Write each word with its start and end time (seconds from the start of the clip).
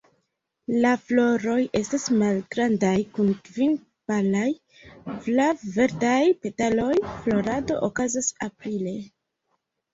La 0.85 0.93
floroj 1.09 1.57
estas 1.79 2.05
malgrandaj, 2.21 2.95
kun 3.19 3.29
kvin 3.49 3.77
palaj 4.13 4.49
flav-verdaj 5.29 6.17
petaloj; 6.49 6.91
florado 7.21 7.81
okazas 7.93 8.35
aprile. 8.51 8.99